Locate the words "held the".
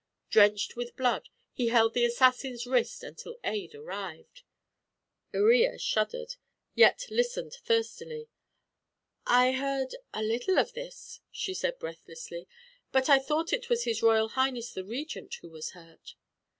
1.67-2.05